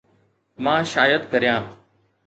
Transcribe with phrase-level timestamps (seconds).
[0.63, 1.63] مان شايد ڪريان